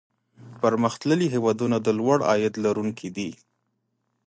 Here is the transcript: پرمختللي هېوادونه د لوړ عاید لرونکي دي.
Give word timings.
پرمختللي 0.61 1.27
هېوادونه 1.35 1.77
د 1.81 1.87
لوړ 1.99 2.17
عاید 2.29 2.53
لرونکي 2.65 3.09
دي. 3.15 3.29